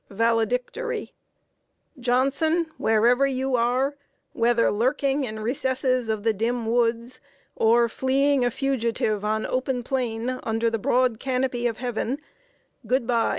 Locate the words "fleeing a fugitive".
7.87-9.23